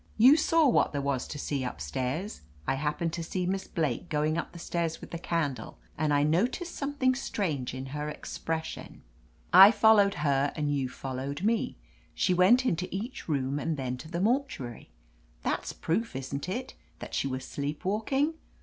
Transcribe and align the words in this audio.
"You 0.17 0.35
saw 0.35 0.67
what 0.67 0.93
there 0.93 0.99
was 1.01 1.27
to 1.27 1.37
see 1.37 1.63
up 1.63 1.79
stairs. 1.79 2.41
I 2.65 2.73
happened 2.73 3.13
to 3.13 3.23
see 3.23 3.45
Miss 3.45 3.67
Blake 3.67 4.09
going 4.09 4.35
up 4.35 4.51
the 4.51 4.57
stairs 4.57 4.99
with 4.99 5.11
the 5.11 5.19
candle, 5.19 5.77
and 5.95 6.11
I 6.11 6.23
no 6.23 6.47
ticed 6.47 6.73
something 6.73 7.13
strange 7.13 7.75
in 7.75 7.85
her 7.93 8.09
expression. 8.09 9.03
I 9.53 9.67
84 9.67 9.67
I 9.67 9.67
to 9.67 9.67
«1 9.67 9.67
OF 9.67 9.73
LETITIA 9.73 9.75
CARBERRY 9.75 9.81
followed 9.81 10.13
her 10.15 10.53
and 10.59 10.75
you 10.75 10.89
followed 10.89 11.43
me. 11.43 11.77
She 12.15 12.33
went 12.33 12.65
into 12.65 12.87
each 12.89 13.29
room 13.29 13.59
and 13.59 13.77
then 13.77 13.95
to 13.97 14.09
the 14.09 14.19
mortuary. 14.21 14.89
That's 15.43 15.71
proof, 15.71 16.15
isn't 16.15 16.49
it, 16.49 16.73
that 16.97 17.13
she 17.13 17.27
was 17.27 17.45
sleep 17.45 17.85
walk 17.85 18.11
ing? 18.11 18.33